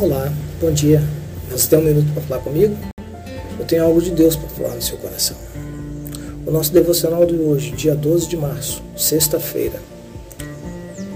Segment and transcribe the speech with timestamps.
[0.00, 1.02] Olá, bom dia.
[1.50, 2.74] Você tem um minuto para falar comigo?
[3.58, 5.36] Eu tenho algo de Deus para falar no seu coração.
[6.46, 9.78] O nosso devocional de hoje, dia 12 de março, sexta-feira,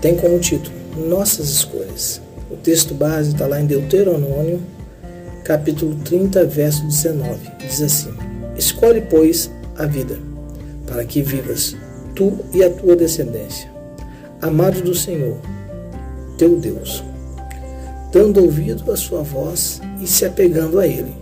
[0.02, 2.20] tem como título Nossas Escolhas.
[2.50, 4.60] O texto base está lá em Deuteronômio,
[5.44, 7.38] capítulo 30, verso 19.
[7.60, 8.12] Diz assim:
[8.54, 10.18] Escolhe, pois, a vida,
[10.86, 11.74] para que vivas,
[12.14, 13.66] tu e a tua descendência,
[14.42, 15.38] amado do Senhor,
[16.36, 17.02] teu Deus
[18.14, 21.16] dando ouvido à sua voz e se apegando a ele.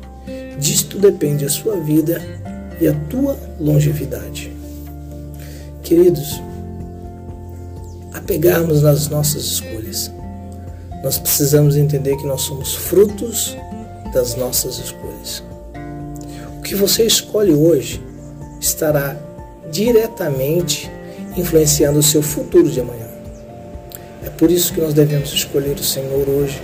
[0.58, 2.20] Disto depende a sua vida
[2.78, 4.52] e a tua longevidade.
[5.82, 6.38] Queridos,
[8.12, 10.12] apegarmos nas nossas escolhas.
[11.02, 13.56] Nós precisamos entender que nós somos frutos
[14.12, 15.42] das nossas escolhas.
[16.58, 18.02] O que você escolhe hoje
[18.60, 19.16] estará
[19.70, 20.90] diretamente
[21.38, 23.08] influenciando o seu futuro de amanhã.
[24.22, 26.60] É por isso que nós devemos escolher o Senhor hoje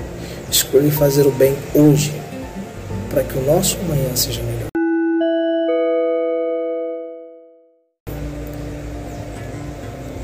[0.50, 2.10] Escolhi fazer o bem hoje,
[3.10, 4.68] para que o nosso amanhã seja melhor.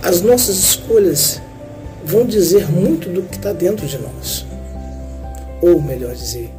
[0.02, 1.42] As nossas escolhas
[2.04, 4.46] vão dizer muito do que está dentro de nós.
[5.60, 6.50] Ou melhor dizer,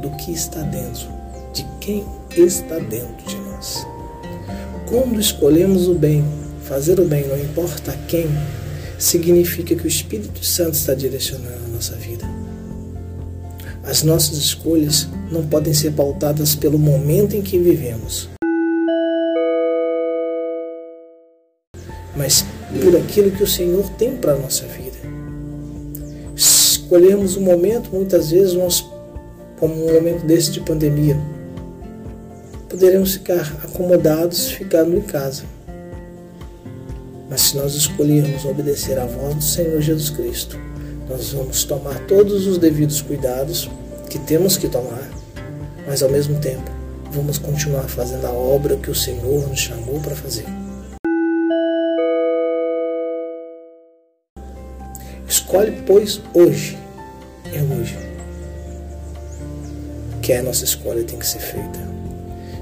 [0.00, 1.08] do que está dentro,
[1.52, 3.86] de quem está dentro de nós.
[4.88, 6.24] Quando escolhemos o bem,
[6.64, 8.28] fazer o bem, não importa quem,
[8.98, 12.39] significa que o Espírito Santo está direcionando a nossa vida.
[13.82, 18.28] As nossas escolhas não podem ser pautadas pelo momento em que vivemos,
[22.14, 22.44] mas
[22.82, 24.98] por aquilo que o Senhor tem para a nossa vida.
[26.36, 28.84] Escolhemos um momento, muitas vezes, nós,
[29.58, 31.16] como um momento desse de pandemia,
[32.68, 35.44] poderemos ficar acomodados ficando em casa.
[37.30, 40.58] Mas se nós escolhermos obedecer à voz do Senhor Jesus Cristo,
[41.10, 43.68] nós vamos tomar todos os devidos cuidados
[44.08, 45.10] que temos que tomar,
[45.84, 46.70] mas ao mesmo tempo
[47.10, 50.44] vamos continuar fazendo a obra que o Senhor nos chamou para fazer.
[55.26, 56.78] Escolhe, pois, hoje,
[57.46, 57.98] é hoje,
[60.22, 61.80] que a nossa escolha tem que ser feita.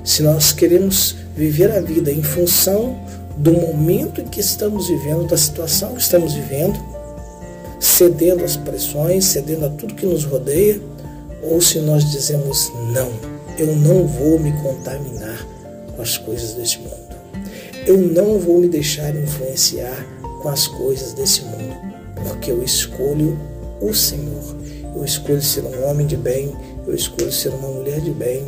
[0.03, 2.99] Se nós queremos viver a vida em função
[3.37, 6.98] do momento em que estamos vivendo, da situação que estamos vivendo,
[7.79, 10.81] cedendo às pressões, cedendo a tudo que nos rodeia,
[11.43, 13.11] ou se nós dizemos não,
[13.59, 15.47] eu não vou me contaminar
[15.95, 17.09] com as coisas deste mundo.
[17.87, 20.07] Eu não vou me deixar influenciar
[20.43, 21.75] com as coisas desse mundo,
[22.23, 23.39] porque eu escolho
[23.81, 24.57] o Senhor.
[24.95, 26.53] Eu escolho ser um homem de bem,
[26.87, 28.45] eu escolho ser uma mulher de bem.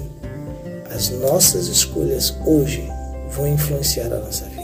[0.94, 2.86] As nossas escolhas hoje
[3.30, 4.59] vão influenciar a nossa vida.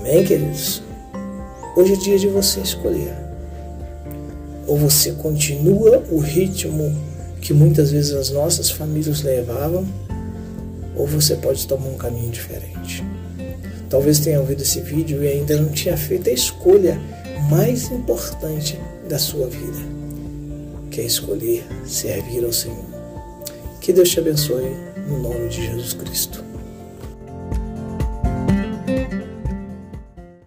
[0.00, 0.82] Amém, queridos?
[1.76, 3.14] Hoje é dia de você escolher.
[4.66, 6.96] Ou você continua o ritmo
[7.42, 9.86] que muitas vezes as nossas famílias levavam,
[10.96, 13.04] ou você pode tomar um caminho diferente.
[13.90, 16.98] Talvez tenha ouvido esse vídeo e ainda não tinha feito a escolha
[17.50, 19.80] mais importante da sua vida,
[20.90, 22.86] que é escolher servir ao Senhor.
[23.82, 24.74] Que Deus te abençoe
[25.06, 26.42] no nome de Jesus Cristo.